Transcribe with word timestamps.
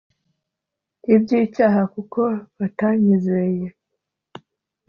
Iby 1.13 1.31
icyaha 1.45 1.81
kuko 1.93 2.21
batanyizeye 2.57 3.65